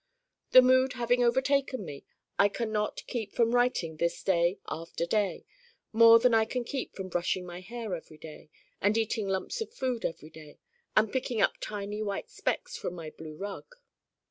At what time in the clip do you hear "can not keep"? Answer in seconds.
2.49-3.33